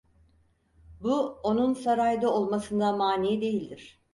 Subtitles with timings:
[1.01, 4.01] Bu, onun sarayda olmasına mani değildir.